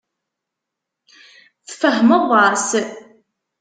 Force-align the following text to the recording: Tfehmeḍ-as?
Tfehmeḍ-as? 1.67 2.67